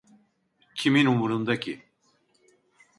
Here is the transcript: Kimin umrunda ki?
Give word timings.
Kimin 0.77 1.05
umrunda 1.11 1.55
ki? 1.63 1.73